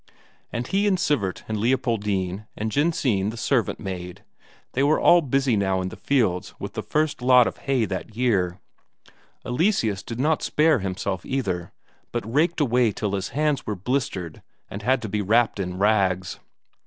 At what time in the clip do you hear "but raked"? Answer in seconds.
12.11-12.59